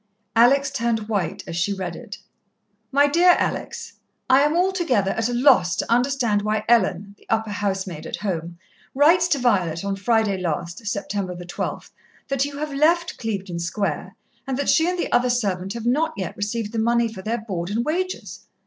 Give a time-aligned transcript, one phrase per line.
[0.35, 2.17] Alex turned white as she read it.
[2.91, 3.93] "MY DEAR ALEX,
[4.31, 8.57] "I am altogether at a loss to understand why Ellen (the upper housemaid at home)
[8.95, 11.09] writes to Violet on Friday last, Sept.
[11.47, 11.91] 12,
[12.29, 14.15] that you have left Clevedon Square,
[14.47, 17.37] and that she and the other servant have not yet received the money for their
[17.37, 18.47] board and wages.